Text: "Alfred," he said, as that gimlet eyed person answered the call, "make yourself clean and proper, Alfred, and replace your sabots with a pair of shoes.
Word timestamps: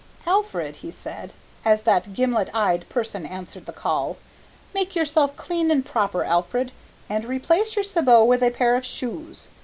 "Alfred," 0.25 0.77
he 0.77 0.89
said, 0.89 1.31
as 1.63 1.83
that 1.83 2.15
gimlet 2.15 2.49
eyed 2.55 2.89
person 2.89 3.23
answered 3.23 3.67
the 3.67 3.71
call, 3.71 4.17
"make 4.73 4.95
yourself 4.95 5.35
clean 5.35 5.69
and 5.69 5.85
proper, 5.85 6.23
Alfred, 6.23 6.71
and 7.07 7.23
replace 7.25 7.75
your 7.75 7.83
sabots 7.85 8.27
with 8.27 8.41
a 8.41 8.49
pair 8.49 8.75
of 8.75 8.83
shoes. 8.83 9.51